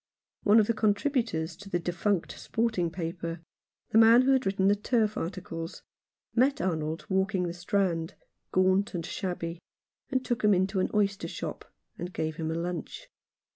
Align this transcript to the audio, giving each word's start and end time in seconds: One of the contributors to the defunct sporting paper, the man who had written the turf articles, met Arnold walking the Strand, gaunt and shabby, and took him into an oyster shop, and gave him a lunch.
One 0.41 0.59
of 0.59 0.65
the 0.65 0.73
contributors 0.73 1.55
to 1.57 1.69
the 1.69 1.77
defunct 1.77 2.31
sporting 2.39 2.89
paper, 2.89 3.41
the 3.91 3.99
man 3.99 4.23
who 4.23 4.31
had 4.31 4.47
written 4.47 4.67
the 4.67 4.75
turf 4.75 5.15
articles, 5.15 5.83
met 6.33 6.59
Arnold 6.59 7.05
walking 7.07 7.43
the 7.43 7.53
Strand, 7.53 8.15
gaunt 8.51 8.95
and 8.95 9.05
shabby, 9.05 9.59
and 10.09 10.25
took 10.25 10.43
him 10.43 10.55
into 10.55 10.79
an 10.79 10.89
oyster 10.95 11.27
shop, 11.27 11.71
and 11.99 12.13
gave 12.13 12.37
him 12.37 12.49
a 12.49 12.55
lunch. 12.55 13.09